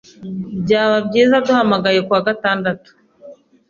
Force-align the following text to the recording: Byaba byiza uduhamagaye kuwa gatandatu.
Byaba 0.63 0.97
byiza 1.07 1.33
uduhamagaye 1.41 1.99
kuwa 2.05 2.21
gatandatu. 2.27 2.89